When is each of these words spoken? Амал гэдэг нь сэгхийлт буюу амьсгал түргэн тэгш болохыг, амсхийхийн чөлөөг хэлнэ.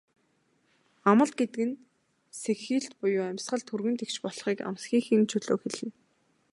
Амал 1.09 1.31
гэдэг 1.39 1.61
нь 1.69 1.81
сэгхийлт 2.41 2.93
буюу 2.99 3.25
амьсгал 3.29 3.63
түргэн 3.67 3.95
тэгш 3.97 4.15
болохыг, 4.23 4.59
амсхийхийн 4.67 5.23
чөлөөг 5.29 5.61
хэлнэ. 5.63 5.91